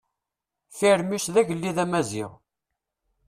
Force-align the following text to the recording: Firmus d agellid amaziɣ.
Firmus 0.77 1.25
d 1.33 1.35
agellid 1.41 1.77
amaziɣ. 1.83 2.31